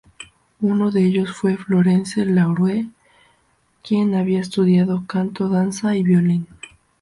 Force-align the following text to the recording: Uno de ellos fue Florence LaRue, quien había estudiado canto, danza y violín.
Uno 0.61 0.89
de 0.89 1.05
ellos 1.05 1.31
fue 1.31 1.57
Florence 1.57 2.25
LaRue, 2.25 2.89
quien 3.83 4.15
había 4.15 4.39
estudiado 4.41 5.03
canto, 5.05 5.47
danza 5.47 5.95
y 5.95 6.01
violín. 6.01 6.47